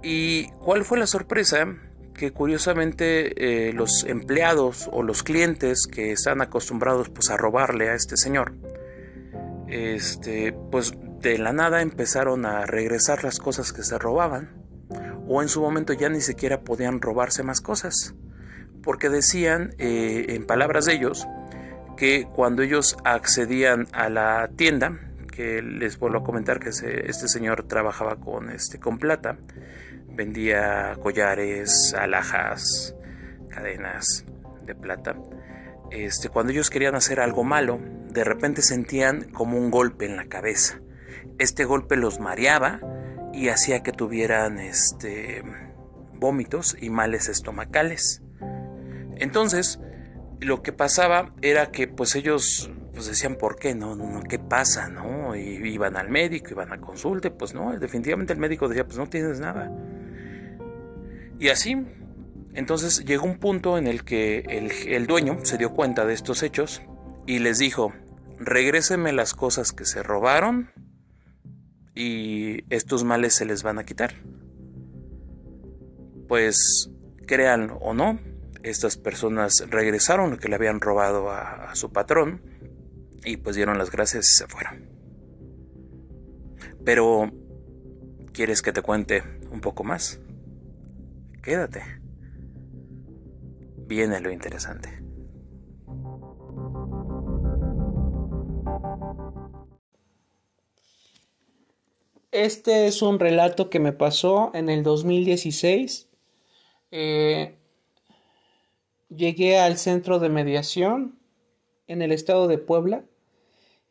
[0.04, 1.66] ¿Y cuál fue la sorpresa?
[2.12, 7.94] Que curiosamente eh, los empleados o los clientes que están acostumbrados pues a robarle a
[7.94, 8.52] este señor,
[9.66, 14.62] este, pues de la nada empezaron a regresar las cosas que se robaban
[15.26, 18.14] o en su momento ya ni siquiera podían robarse más cosas,
[18.82, 21.26] porque decían, eh, en palabras de ellos,
[21.96, 25.00] que cuando ellos accedían a la tienda,
[25.32, 29.38] que les vuelvo a comentar que este señor trabajaba con, este, con plata,
[30.14, 32.94] vendía collares, alhajas,
[33.48, 34.24] cadenas
[34.64, 35.16] de plata.
[35.90, 40.26] Este, cuando ellos querían hacer algo malo, de repente sentían como un golpe en la
[40.26, 40.80] cabeza.
[41.38, 42.80] Este golpe los mareaba
[43.32, 45.42] y hacía que tuvieran este,
[46.14, 48.22] vómitos y males estomacales.
[49.16, 49.80] Entonces,
[50.40, 53.74] lo que pasaba era que pues ellos pues decían, ¿por qué?
[53.74, 54.88] No, no, ¿qué pasa?
[54.88, 55.34] ¿No?
[55.34, 59.08] Y iban al médico, iban a consulte, pues no, definitivamente el médico decía, pues no
[59.08, 59.70] tienes nada.
[61.38, 61.76] Y así,
[62.54, 66.82] entonces llegó un punto en el que el, dueño se dio cuenta de estos hechos
[67.26, 67.92] y les dijo,
[68.38, 70.70] regréseme las cosas que se robaron
[71.94, 74.14] y estos males se les van a quitar.
[76.28, 76.90] Pues
[77.26, 78.20] crean o no,
[78.62, 82.40] estas personas regresaron lo que le habían robado a, su patrón
[83.24, 84.88] y pues dieron las gracias y se fueron.
[86.84, 87.32] Pero,
[88.32, 90.20] ¿quieres que te cuente un poco más?
[91.44, 91.82] Quédate.
[93.86, 94.88] Viene lo interesante.
[102.32, 106.08] Este es un relato que me pasó en el 2016.
[106.90, 107.58] Eh,
[109.10, 111.18] llegué al centro de mediación
[111.86, 113.04] en el estado de Puebla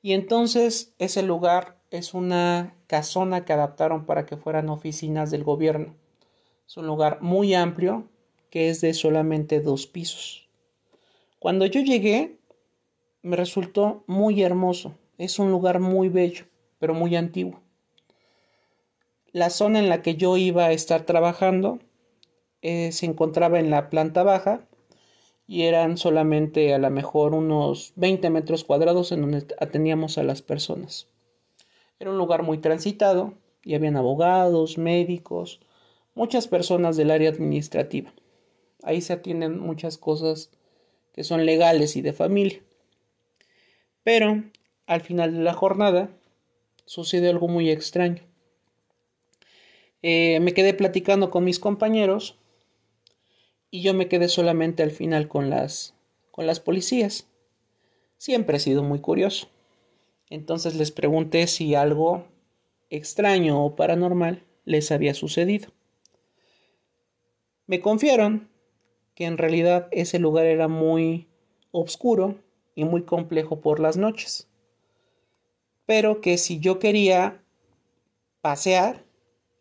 [0.01, 6.02] y entonces ese lugar es una casona que adaptaron para que fueran oficinas del gobierno.
[6.67, 8.09] Es un lugar muy amplio
[8.49, 10.47] que es de solamente dos pisos.
[11.39, 12.37] Cuando yo llegué
[13.23, 14.95] me resultó muy hermoso.
[15.17, 16.45] Es un lugar muy bello,
[16.77, 17.61] pero muy antiguo.
[19.31, 21.79] La zona en la que yo iba a estar trabajando
[22.61, 24.67] eh, se encontraba en la planta baja
[25.47, 30.41] y eran solamente a lo mejor unos 20 metros cuadrados en donde atendíamos a las
[30.41, 31.07] personas.
[31.99, 35.61] Era un lugar muy transitado y habían abogados, médicos,
[36.15, 38.13] muchas personas del área administrativa.
[38.83, 40.51] Ahí se atienden muchas cosas
[41.13, 42.61] que son legales y de familia.
[44.03, 44.43] Pero
[44.85, 46.09] al final de la jornada
[46.85, 48.23] sucedió algo muy extraño.
[50.01, 52.37] Eh, me quedé platicando con mis compañeros
[53.71, 55.95] y yo me quedé solamente al final con las,
[56.31, 57.27] con las policías.
[58.17, 59.47] Siempre he sido muy curioso.
[60.29, 62.25] Entonces les pregunté si algo
[62.89, 65.69] extraño o paranormal les había sucedido.
[67.67, 68.49] Me confiaron
[69.15, 71.27] que en realidad ese lugar era muy
[71.71, 72.35] oscuro
[72.75, 74.47] y muy complejo por las noches,
[75.85, 77.43] pero que si yo quería
[78.41, 79.03] pasear,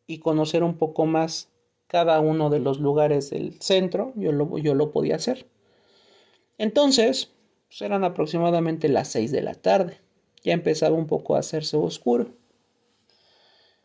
[0.07, 1.49] y conocer un poco más
[1.87, 5.47] cada uno de los lugares del centro, yo lo, podía hacer.
[6.59, 7.31] Entonces,
[7.69, 10.01] pues, eran aproximadamente las 6 de la tarde.
[10.43, 12.29] Ya empezaba un poco a hacerse oscuro.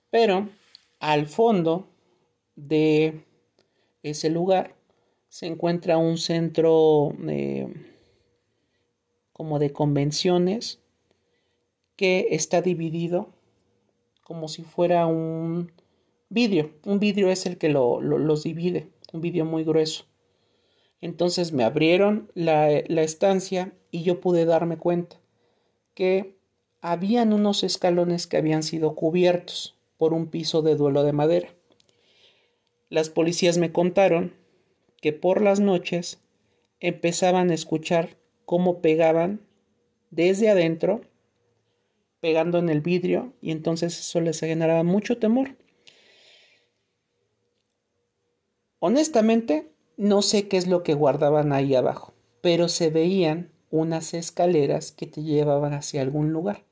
[0.10, 0.49] Pero
[0.99, 1.88] al fondo
[2.56, 3.23] de
[4.10, 4.76] ese lugar
[5.30, 7.13] se encuentra un centro
[9.34, 10.80] como de convenciones
[11.96, 13.30] que está dividido
[14.24, 15.72] como si fuera un
[16.30, 16.72] vidrio.
[16.86, 20.06] Un vidrio es el que lo, los divide, un vidrio muy grueso.
[21.00, 25.17] Entonces me abrieron la, la estancia y yo pude darme cuenta
[25.93, 26.38] que
[26.82, 31.50] habían unos escalones que habían sido cubiertos por un piso de duelo de madera.
[32.89, 34.34] Las policías me contaron
[35.02, 36.19] que por las noches
[36.80, 39.41] empezaban a escuchar cómo pegaban
[40.10, 41.02] desde adentro,
[42.21, 45.58] pegando en el vidrio, y entonces eso les generaba mucho temor.
[48.80, 54.91] Honestamente, No sé qué es lo que guardaban ahí abajo, pero se veían unas escaleras
[54.91, 56.63] que te llevaban hacia algún lugar.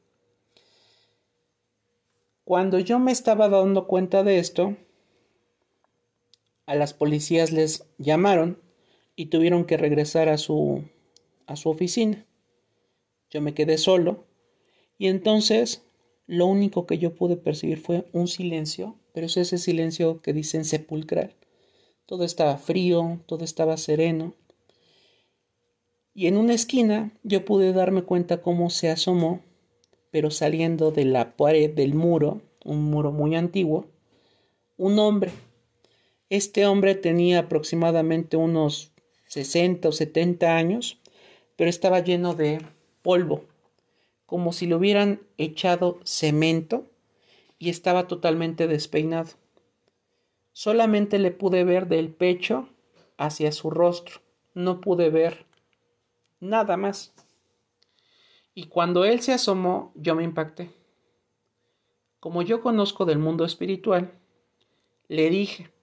[2.43, 4.78] Cuando yo me estaba dando cuenta de esto,
[6.65, 8.60] a las policías les llamaron
[9.15, 10.84] y tuvieron que regresar a su
[11.47, 12.25] a su oficina.
[13.30, 14.25] Yo me quedé solo
[14.97, 15.84] y entonces
[16.28, 20.65] lo único que yo pude percibir fue un silencio, pero es ese silencio que dicen
[20.65, 21.36] sepulcral.
[22.06, 24.34] Todo estaba frío, todo estaba sereno.
[26.13, 29.41] Y en una esquina yo pude darme cuenta cómo se asomó,
[30.12, 33.88] pero saliendo de la pared del muro, un muro muy antiguo,
[34.78, 35.32] un hombre.
[36.29, 38.91] Este hombre tenía aproximadamente unos
[39.27, 40.97] 60 o 70 años,
[41.55, 42.65] pero estaba lleno de
[43.03, 43.45] polvo,
[44.25, 46.88] como si le hubieran echado cemento
[47.59, 49.33] y estaba totalmente despeinado.
[50.51, 52.69] Solamente le pude ver del pecho
[53.17, 54.21] hacia su rostro,
[54.55, 55.45] no pude ver
[56.39, 57.13] nada más.
[58.55, 60.71] Y cuando él se asomó, yo me impacté.
[62.19, 64.11] Como yo conozco del mundo espiritual,
[65.07, 65.74] le dije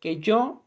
[0.00, 0.62] que yo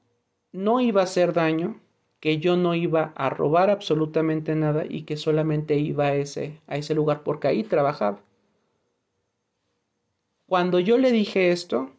[0.51, 1.79] no iba a hacer daño,
[2.19, 6.77] que yo no iba a robar absolutamente nada y que solamente iba a ese, a
[6.77, 8.21] ese lugar porque ahí trabajaba.
[10.45, 11.91] Cuando yo le dije esto,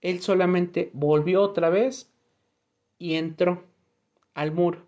[0.00, 2.12] él solamente volvió otra vez
[2.98, 3.64] y entró
[4.34, 4.86] al muro.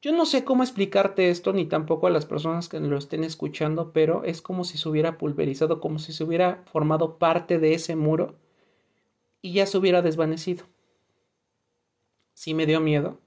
[0.00, 3.92] Yo no sé cómo explicarte esto ni tampoco a las personas que lo estén escuchando,
[3.92, 7.96] pero es como si se hubiera pulverizado, como si se hubiera formado parte de ese
[7.96, 8.34] muro
[9.44, 10.64] y ya se hubiera desvanecido.
[12.32, 13.20] Sí me dio miedo,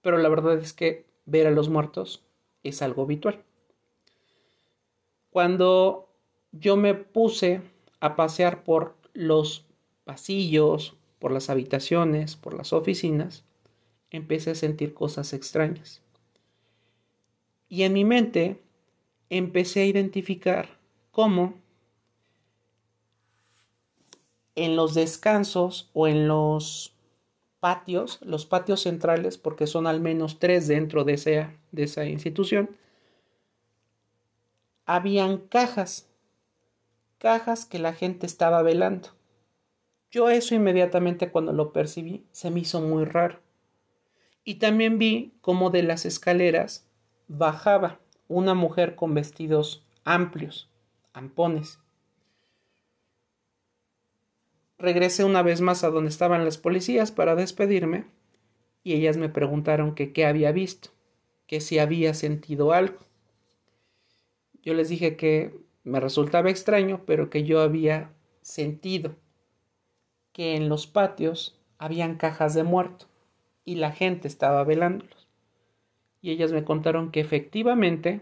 [0.00, 2.24] pero la verdad es que ver a los muertos
[2.62, 3.44] es algo habitual.
[5.28, 6.08] Cuando
[6.52, 7.60] yo me puse
[8.00, 9.66] a pasear por los
[10.04, 13.44] pasillos, por las habitaciones, por las oficinas,
[14.08, 16.00] empecé a sentir cosas extrañas.
[17.68, 18.62] Y en mi mente
[19.28, 20.78] empecé a identificar
[21.10, 21.61] cómo
[24.54, 26.94] en los descansos o en los
[27.60, 32.70] patios, los patios centrales, porque son al menos tres dentro de esa, de esa institución,
[34.84, 36.08] habían cajas,
[37.18, 39.10] cajas que la gente estaba velando.
[40.10, 43.40] Yo eso inmediatamente cuando lo percibí se me hizo muy raro.
[44.44, 46.86] Y también vi como de las escaleras
[47.28, 50.68] bajaba una mujer con vestidos amplios,
[51.12, 51.78] ampones,
[54.82, 58.04] Regresé una vez más a donde estaban las policías para despedirme
[58.82, 60.88] y ellas me preguntaron que qué había visto,
[61.46, 62.98] que si había sentido algo.
[64.60, 69.14] Yo les dije que me resultaba extraño, pero que yo había sentido
[70.32, 73.06] que en los patios habían cajas de muerto
[73.64, 75.28] y la gente estaba velándolos.
[76.20, 78.20] Y ellas me contaron que efectivamente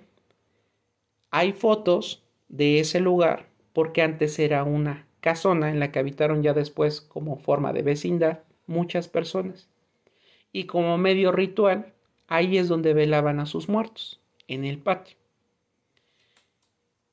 [1.30, 6.52] hay fotos de ese lugar porque antes era una casona en la que habitaron ya
[6.52, 9.68] después como forma de vecindad muchas personas.
[10.52, 11.92] Y como medio ritual,
[12.26, 15.16] ahí es donde velaban a sus muertos, en el patio.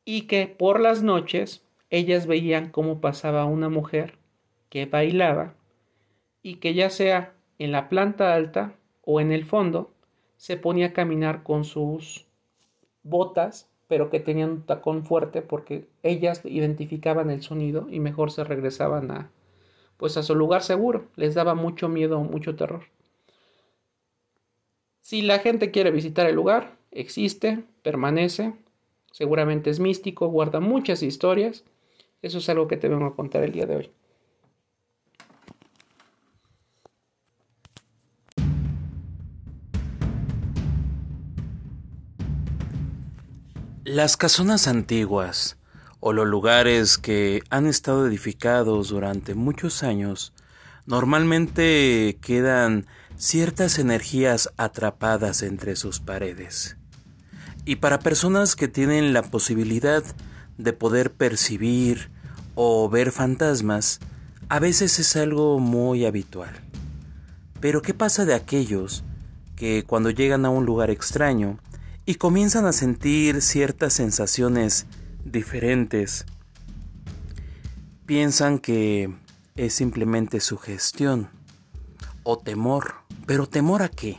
[0.05, 4.17] Y que por las noches ellas veían cómo pasaba una mujer
[4.69, 5.55] que bailaba
[6.41, 9.91] y que ya sea en la planta alta o en el fondo
[10.37, 12.25] se ponía a caminar con sus
[13.03, 18.43] botas pero que tenían un tacón fuerte porque ellas identificaban el sonido y mejor se
[18.43, 19.31] regresaban a
[19.97, 21.07] pues a su lugar seguro.
[21.15, 22.83] Les daba mucho miedo, mucho terror.
[25.01, 28.53] Si la gente quiere visitar el lugar, existe, permanece,
[29.11, 31.63] seguramente es místico, guarda muchas historias.
[32.21, 33.91] Eso es algo que te vengo a contar el día de hoy.
[43.87, 45.55] Las casonas antiguas
[46.01, 50.33] o los lugares que han estado edificados durante muchos años
[50.85, 56.75] normalmente quedan ciertas energías atrapadas entre sus paredes.
[57.63, 60.03] Y para personas que tienen la posibilidad
[60.57, 62.11] de poder percibir
[62.55, 64.01] o ver fantasmas,
[64.49, 66.51] a veces es algo muy habitual.
[67.61, 69.05] Pero ¿qué pasa de aquellos
[69.55, 71.57] que cuando llegan a un lugar extraño
[72.07, 74.87] y comienzan a sentir ciertas sensaciones
[75.25, 76.25] diferentes.
[78.05, 79.13] Piensan que
[79.57, 81.27] es simplemente sugestión
[82.23, 82.95] o temor.
[83.25, 84.15] ¿Pero temor a qué?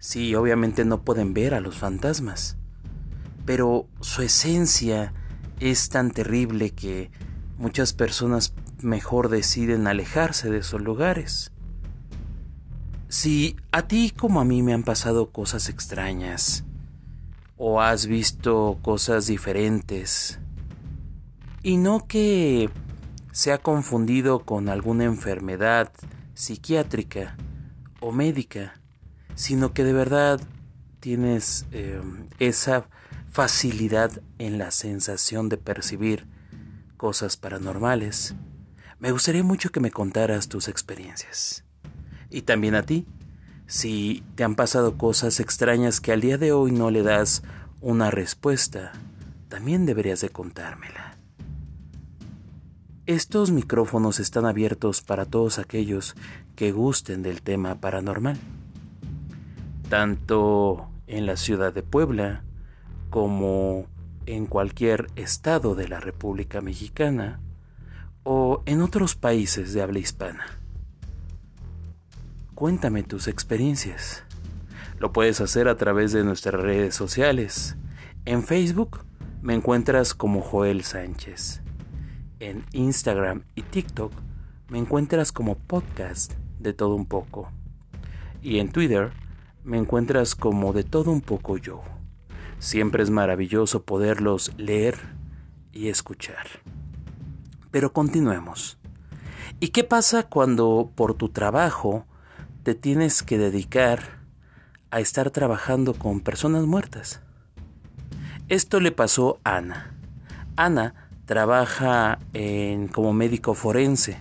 [0.00, 2.56] Sí, obviamente no pueden ver a los fantasmas,
[3.46, 5.14] pero su esencia
[5.60, 7.12] es tan terrible que
[7.56, 11.52] muchas personas mejor deciden alejarse de esos lugares.
[13.06, 16.64] Si a ti como a mí me han pasado cosas extrañas,
[17.62, 20.38] o has visto cosas diferentes,
[21.62, 22.70] y no que
[23.32, 25.92] se ha confundido con alguna enfermedad
[26.32, 27.36] psiquiátrica
[28.00, 28.80] o médica,
[29.34, 30.40] sino que de verdad
[31.00, 32.00] tienes eh,
[32.38, 32.88] esa
[33.30, 36.26] facilidad en la sensación de percibir
[36.96, 38.34] cosas paranormales.
[38.98, 41.66] Me gustaría mucho que me contaras tus experiencias.
[42.30, 43.06] Y también a ti,
[43.70, 47.44] si te han pasado cosas extrañas que al día de hoy no le das
[47.80, 48.90] una respuesta,
[49.48, 51.16] también deberías de contármela.
[53.06, 56.16] Estos micrófonos están abiertos para todos aquellos
[56.56, 58.38] que gusten del tema paranormal,
[59.88, 62.42] tanto en la ciudad de Puebla
[63.08, 63.86] como
[64.26, 67.38] en cualquier estado de la República Mexicana
[68.24, 70.59] o en otros países de habla hispana.
[72.60, 74.22] Cuéntame tus experiencias.
[74.98, 77.78] Lo puedes hacer a través de nuestras redes sociales.
[78.26, 79.00] En Facebook
[79.40, 81.62] me encuentras como Joel Sánchez.
[82.38, 84.12] En Instagram y TikTok
[84.68, 87.50] me encuentras como podcast de todo un poco.
[88.42, 89.10] Y en Twitter
[89.64, 91.80] me encuentras como de todo un poco yo.
[92.58, 94.98] Siempre es maravilloso poderlos leer
[95.72, 96.46] y escuchar.
[97.70, 98.76] Pero continuemos.
[99.60, 102.04] ¿Y qué pasa cuando por tu trabajo
[102.74, 104.20] tienes que dedicar
[104.90, 107.20] a estar trabajando con personas muertas?
[108.48, 109.94] Esto le pasó a Ana.
[110.56, 110.94] Ana
[111.26, 112.18] trabaja
[112.92, 114.18] como médico forense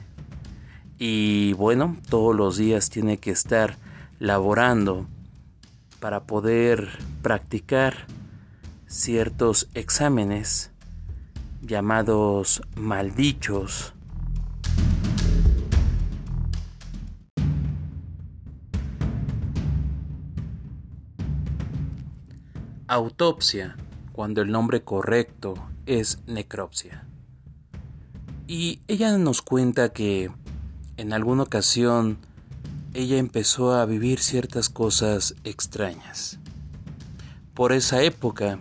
[0.99, 3.77] y bueno, todos los días tiene que estar
[4.19, 5.07] laborando
[5.99, 6.89] para poder
[7.21, 8.05] practicar
[8.85, 10.71] ciertos exámenes
[11.61, 13.93] llamados maldichos.
[22.91, 23.75] Autopsia,
[24.13, 25.53] cuando el nombre correcto
[25.85, 27.05] es necropsia.
[28.47, 30.31] Y ella nos cuenta que
[30.97, 32.17] en alguna ocasión
[32.95, 36.39] ella empezó a vivir ciertas cosas extrañas.
[37.53, 38.57] Por esa época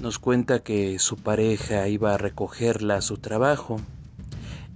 [0.00, 3.80] nos cuenta que su pareja iba a recogerla a su trabajo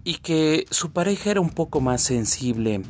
[0.02, 2.82] y que su pareja era un poco más sensible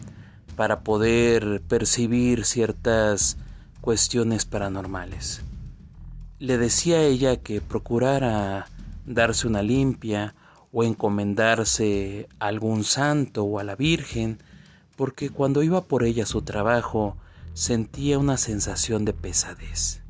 [0.56, 3.36] para poder percibir ciertas
[3.82, 5.42] cuestiones paranormales.
[6.40, 8.66] Le decía a ella que procurara
[9.04, 10.34] darse una limpia
[10.72, 14.38] o encomendarse a algún santo o a la Virgen,
[14.96, 17.18] porque cuando iba por ella a su trabajo
[17.52, 20.00] sentía una sensación de pesadez.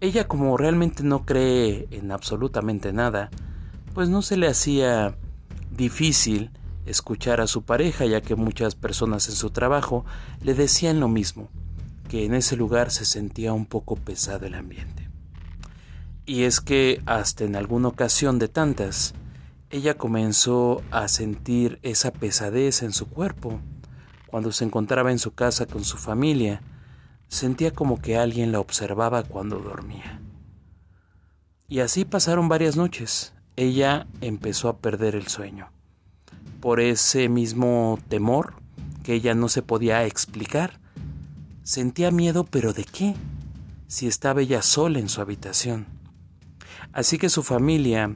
[0.00, 3.30] Ella como realmente no cree en absolutamente nada,
[3.94, 5.16] pues no se le hacía
[5.74, 6.50] difícil
[6.84, 10.04] escuchar a su pareja, ya que muchas personas en su trabajo
[10.42, 11.48] le decían lo mismo,
[12.10, 15.03] que en ese lugar se sentía un poco pesado el ambiente.
[16.26, 19.14] Y es que hasta en alguna ocasión de tantas,
[19.70, 23.60] ella comenzó a sentir esa pesadez en su cuerpo.
[24.26, 26.62] Cuando se encontraba en su casa con su familia,
[27.28, 30.20] sentía como que alguien la observaba cuando dormía.
[31.68, 33.32] Y así pasaron varias noches.
[33.56, 35.70] Ella empezó a perder el sueño.
[36.60, 38.54] Por ese mismo temor
[39.02, 40.80] que ella no se podía explicar.
[41.62, 43.14] Sentía miedo, pero ¿de qué?
[43.88, 45.93] Si estaba ella sola en su habitación.
[46.94, 48.14] Así que su familia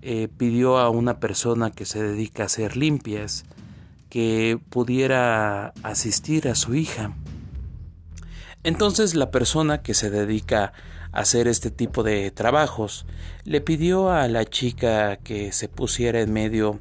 [0.00, 3.44] eh, pidió a una persona que se dedica a hacer limpias
[4.08, 7.14] que pudiera asistir a su hija.
[8.62, 10.72] Entonces la persona que se dedica
[11.12, 13.04] a hacer este tipo de trabajos
[13.44, 16.80] le pidió a la chica que se pusiera en medio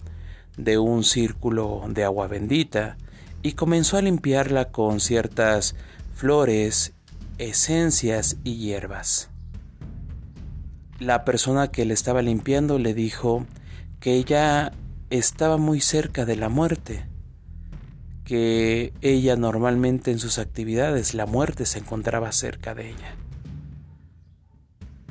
[0.56, 2.96] de un círculo de agua bendita
[3.41, 5.76] y comenzó a limpiarla con ciertas
[6.14, 6.94] flores,
[7.38, 9.33] esencias y hierbas
[11.00, 13.46] la persona que le estaba limpiando le dijo
[14.00, 14.72] que ella
[15.10, 17.06] estaba muy cerca de la muerte,
[18.26, 23.16] que ella normalmente en sus actividades la muerte se encontraba cerca de ella.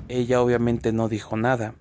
[0.09, 1.75] Ella obviamente no dijo nada,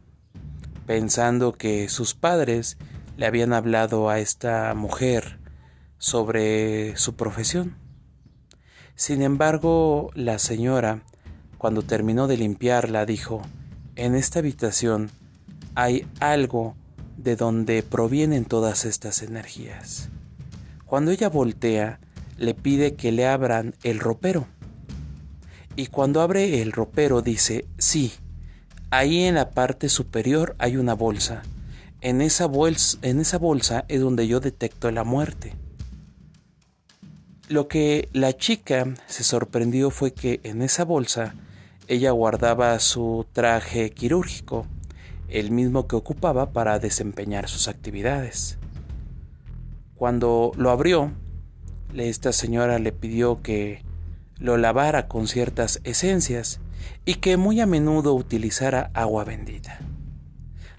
[0.86, 2.78] pensando que sus padres
[3.18, 5.40] le habían hablado a esta mujer
[5.98, 7.76] sobre su profesión.
[8.96, 11.04] Sin embargo, la señora,
[11.58, 13.42] cuando terminó de limpiarla, dijo,
[13.96, 15.12] en esta habitación
[15.76, 16.76] hay algo
[17.18, 20.10] de donde provienen todas estas energías.
[20.86, 22.00] Cuando ella voltea,
[22.38, 24.48] le pide que le abran el ropero.
[25.76, 28.12] Y cuando abre el ropero dice, sí,
[28.90, 31.44] ahí en la parte superior hay una bolsa.
[32.02, 35.54] En esa, bolsa, en esa bolsa es donde yo detecto la muerte.
[37.48, 41.36] Lo que la chica se sorprendió fue que en esa bolsa
[41.88, 44.66] ella guardaba su traje quirúrgico,
[45.28, 48.58] el mismo que ocupaba para desempeñar sus actividades.
[49.96, 51.12] Cuando lo abrió,
[51.96, 53.84] esta señora le pidió que
[54.38, 56.60] lo lavara con ciertas esencias
[57.06, 59.80] y que muy a menudo utilizara agua bendita.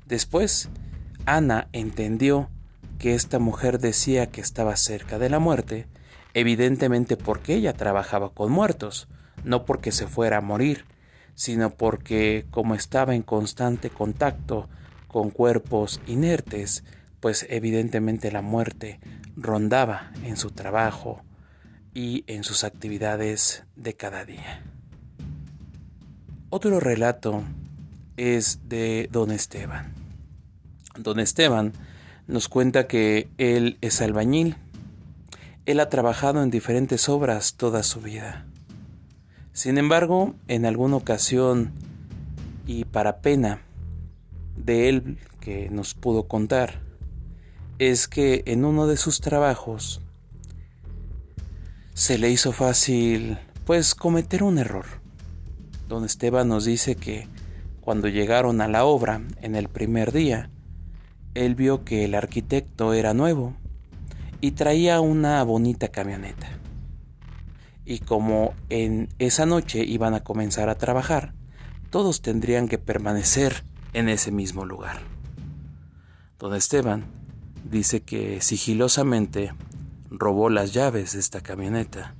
[0.06, 0.68] Después,
[1.24, 2.50] Ana entendió
[2.98, 5.86] que esta mujer decía que estaba cerca de la muerte,
[6.34, 9.08] evidentemente porque ella trabajaba con muertos,
[9.44, 10.84] no porque se fuera a morir,
[11.34, 14.68] sino porque como estaba en constante contacto
[15.08, 16.84] con cuerpos inertes,
[17.20, 18.98] pues evidentemente la muerte
[19.36, 21.22] rondaba en su trabajo
[21.94, 24.62] y en sus actividades de cada día.
[26.50, 27.44] Otro relato
[28.16, 29.92] es de don Esteban.
[30.98, 31.72] Don Esteban
[32.26, 34.56] nos cuenta que él es albañil.
[35.64, 38.46] Él ha trabajado en diferentes obras toda su vida.
[39.52, 41.72] Sin embargo, en alguna ocasión,
[42.66, 43.60] y para pena
[44.56, 46.80] de él que nos pudo contar,
[47.78, 50.00] es que en uno de sus trabajos
[51.92, 53.36] se le hizo fácil
[53.66, 54.86] pues cometer un error.
[55.86, 57.28] Don Esteban nos dice que
[57.82, 60.48] cuando llegaron a la obra en el primer día,
[61.34, 63.54] él vio que el arquitecto era nuevo
[64.40, 66.61] y traía una bonita camioneta
[67.84, 71.34] y como en esa noche iban a comenzar a trabajar,
[71.90, 75.00] todos tendrían que permanecer en ese mismo lugar.
[76.38, 77.04] Don Esteban
[77.70, 79.52] dice que sigilosamente
[80.10, 82.14] robó las llaves de esta camioneta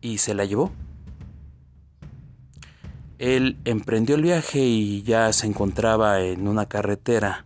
[0.00, 0.72] y se la llevó.
[3.18, 7.44] Él emprendió el viaje y ya se encontraba en una carretera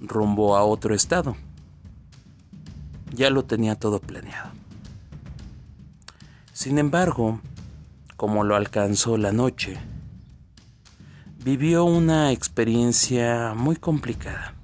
[0.00, 1.36] rumbo a otro estado.
[3.14, 4.51] Ya lo tenía todo planeado.
[6.62, 7.40] Sin embargo,
[8.16, 9.80] como lo alcanzó la noche,
[11.44, 14.54] vivió una experiencia muy complicada.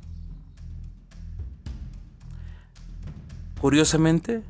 [3.60, 4.44] Curiosamente,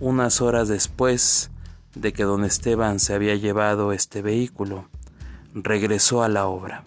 [0.00, 1.50] unas horas después
[1.94, 4.88] de que don Esteban se había llevado este vehículo,
[5.52, 6.82] regresó a la obra.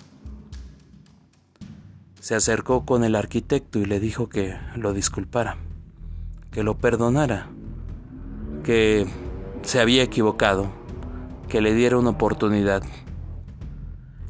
[2.19, 5.57] Se acercó con el arquitecto y le dijo que lo disculpara,
[6.49, 7.47] que lo perdonara,
[8.63, 9.05] que
[9.63, 10.67] se había equivocado,
[11.49, 12.83] que le diera una oportunidad.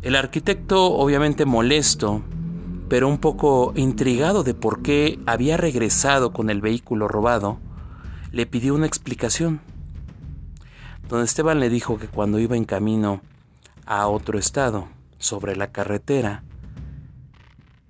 [0.02, 2.22] El arquitecto, obviamente molesto,
[2.90, 7.58] pero un poco intrigado de por qué había regresado con el vehículo robado,
[8.32, 9.62] le pidió una explicación.
[11.10, 13.22] Don Esteban le dijo que cuando iba en camino
[13.86, 14.88] a otro estado,
[15.24, 16.44] sobre la carretera,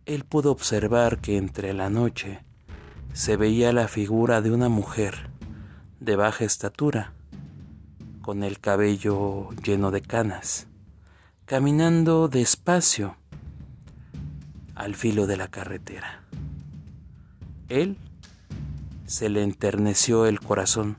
[0.06, 2.42] él pudo observar que entre la noche
[3.14, 5.30] se veía la figura de una mujer
[6.00, 7.14] de baja estatura,
[8.24, 10.68] con el cabello lleno de canas,
[11.46, 13.18] caminando despacio
[14.76, 16.24] al filo de la carretera.
[17.68, 17.98] Él
[19.06, 20.96] se le enterneció el corazón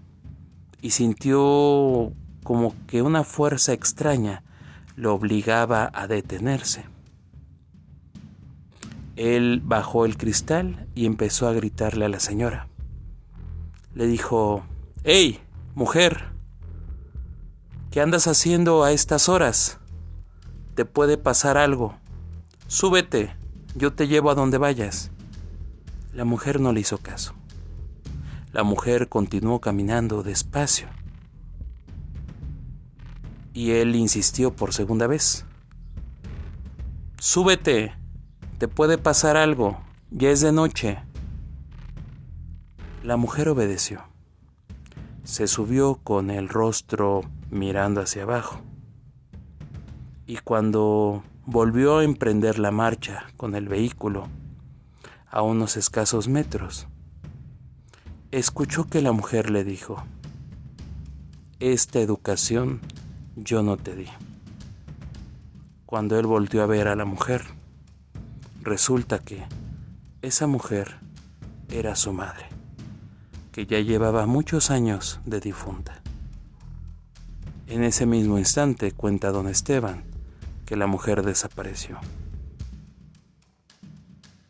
[0.83, 2.13] y sintió
[2.43, 4.45] como que una fuerza extraña
[4.95, 6.85] lo obligaba a detenerse.
[9.17, 12.69] Él bajó el cristal y empezó a gritarle a la señora.
[13.95, 14.63] Le dijo,
[15.05, 15.41] ¡Hey,
[15.75, 16.34] mujer!
[17.95, 19.79] ¿Qué andas haciendo a estas horas?
[20.75, 21.95] Te puede pasar algo.
[22.67, 23.37] Súbete,
[23.77, 25.13] yo te llevo a donde vayas.
[26.13, 27.35] La mujer no le hizo caso.
[28.51, 30.89] La mujer continuó caminando despacio.
[33.53, 35.47] Y él insistió por segunda vez.
[37.21, 37.95] Súbete,
[38.59, 39.79] te puede pasar algo,
[40.11, 40.99] ya es de noche.
[43.05, 44.03] La mujer obedeció.
[45.23, 47.21] Se subió con el rostro
[47.55, 48.61] mirando hacia abajo.
[50.27, 54.27] Y cuando volvió a emprender la marcha con el vehículo
[55.31, 56.89] a unos escasos metros,
[58.31, 60.03] escuchó que la mujer le dijo,
[61.61, 62.81] esta educación
[63.37, 64.09] yo no te di.
[65.87, 67.45] Cuando él volvió a ver a la mujer,
[68.63, 69.45] resulta que
[70.23, 70.97] esa mujer
[71.71, 72.49] era su madre,
[73.53, 76.04] que ya llevaba muchos años de difunta.
[77.67, 80.05] En ese mismo instante cuenta don Esteban
[80.67, 81.99] que la mujer desapareció.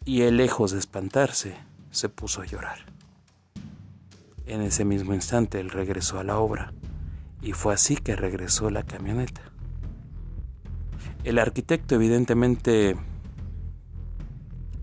[0.05, 1.57] Y él, lejos de espantarse,
[1.91, 2.79] se puso a llorar.
[4.47, 6.73] En ese mismo instante él regresó a la obra
[7.41, 9.41] y fue así que regresó la camioneta.
[11.23, 12.97] El arquitecto evidentemente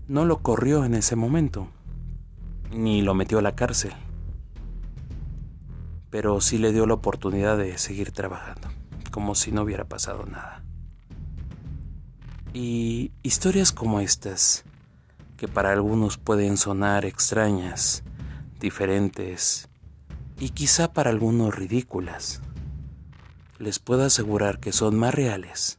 [0.08, 1.68] no lo corrió en ese momento,
[2.72, 3.92] ni lo metió a la cárcel.
[6.12, 8.68] Pero sí le dio la oportunidad de seguir trabajando,
[9.10, 10.62] como si no hubiera pasado nada.
[12.52, 14.64] Y historias como estas,
[15.38, 18.04] que para algunos pueden sonar extrañas,
[18.60, 19.70] diferentes
[20.38, 22.42] y quizá para algunos ridículas,
[23.58, 25.78] les puedo asegurar que son más reales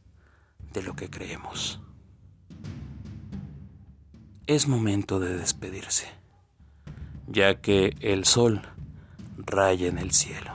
[0.72, 1.80] de lo que creemos.
[4.48, 6.08] Es momento de despedirse,
[7.28, 8.73] ya que el sol
[9.36, 10.52] raya en el cielo.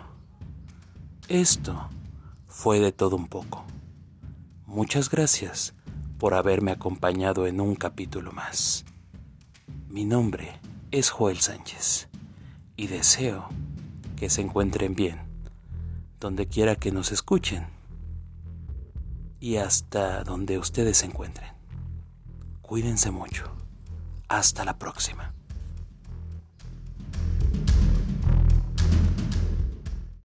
[1.28, 1.90] Esto
[2.48, 3.66] fue de todo un poco.
[4.66, 5.74] Muchas gracias
[6.18, 8.86] por haberme acompañado en un capítulo más.
[9.88, 10.60] Mi nombre
[10.92, 12.10] es Joel Sánchez
[12.76, 13.48] y deseo
[14.16, 15.20] que se encuentren bien,
[16.20, 17.68] donde quiera que nos escuchen
[19.40, 21.52] y hasta donde ustedes se encuentren.
[22.62, 23.52] Cuídense mucho.
[24.28, 25.34] Hasta la próxima.